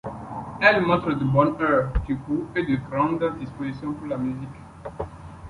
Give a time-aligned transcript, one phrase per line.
[0.61, 4.49] Elle montre de bonne heure du goût et de grandes dispositions pour la musique.